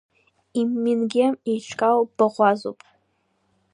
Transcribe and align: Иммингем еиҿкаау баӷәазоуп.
Иммингем 0.59 1.33
еиҿкаау 1.49 2.01
баӷәазоуп. 2.15 2.79